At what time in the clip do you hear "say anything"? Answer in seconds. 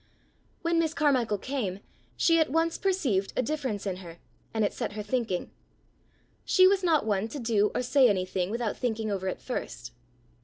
7.83-8.49